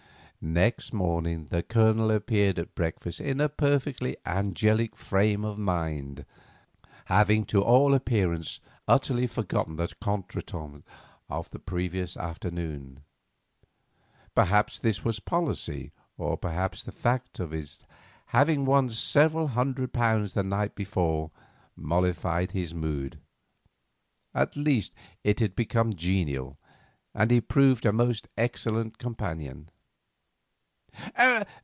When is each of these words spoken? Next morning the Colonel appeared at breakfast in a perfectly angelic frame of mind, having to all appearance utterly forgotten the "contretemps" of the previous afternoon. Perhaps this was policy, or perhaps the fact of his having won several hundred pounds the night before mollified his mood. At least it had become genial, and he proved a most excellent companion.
Next 0.43 0.91
morning 0.91 1.45
the 1.51 1.61
Colonel 1.61 2.09
appeared 2.09 2.57
at 2.57 2.73
breakfast 2.73 3.21
in 3.21 3.39
a 3.39 3.47
perfectly 3.47 4.17
angelic 4.25 4.95
frame 4.95 5.45
of 5.45 5.59
mind, 5.59 6.25
having 7.05 7.45
to 7.45 7.61
all 7.61 7.93
appearance 7.93 8.59
utterly 8.87 9.27
forgotten 9.27 9.75
the 9.75 9.93
"contretemps" 10.01 10.81
of 11.29 11.51
the 11.51 11.59
previous 11.59 12.17
afternoon. 12.17 13.01
Perhaps 14.33 14.79
this 14.79 15.05
was 15.05 15.19
policy, 15.19 15.91
or 16.17 16.37
perhaps 16.37 16.81
the 16.81 16.91
fact 16.91 17.39
of 17.39 17.51
his 17.51 17.85
having 18.33 18.65
won 18.65 18.89
several 18.89 19.49
hundred 19.49 19.93
pounds 19.93 20.33
the 20.33 20.41
night 20.43 20.73
before 20.73 21.29
mollified 21.75 22.49
his 22.49 22.73
mood. 22.73 23.19
At 24.33 24.55
least 24.57 24.95
it 25.23 25.39
had 25.39 25.55
become 25.55 25.93
genial, 25.93 26.57
and 27.13 27.29
he 27.29 27.41
proved 27.41 27.85
a 27.85 27.91
most 27.93 28.27
excellent 28.39 28.97
companion. 28.97 29.69